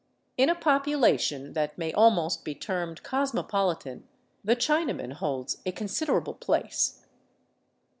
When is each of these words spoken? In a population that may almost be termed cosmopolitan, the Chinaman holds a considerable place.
In 0.35 0.49
a 0.49 0.55
population 0.55 1.53
that 1.53 1.77
may 1.77 1.93
almost 1.93 2.43
be 2.43 2.55
termed 2.55 3.03
cosmopolitan, 3.03 4.07
the 4.43 4.55
Chinaman 4.55 5.13
holds 5.13 5.59
a 5.63 5.71
considerable 5.71 6.33
place. 6.33 7.03